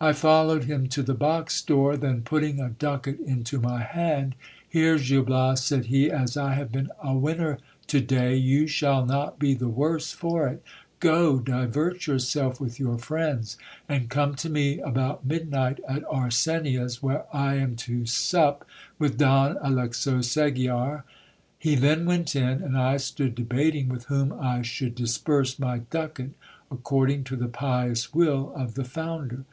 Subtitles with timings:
[0.00, 4.36] I followed him to the box ioor, then putting a ducat into my hand—
[4.68, 7.58] Here, Gil Bias, said he, as I have been a winner
[7.88, 10.62] to day, you shall not be the worse for it;
[11.00, 13.58] go, divert yourself with your friends,
[13.88, 18.64] and come to me about midnight at Arsenia's, where I am to sup
[19.00, 21.02] with Don Alexo Segiar.
[21.58, 26.30] He then went in, and I stood debating with whom I should disburse my ducat,
[26.70, 29.44] according to the pious will of the founder.